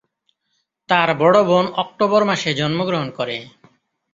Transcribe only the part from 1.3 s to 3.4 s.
বোন অক্টোবর মাসে জন্মগ্রহণ করে।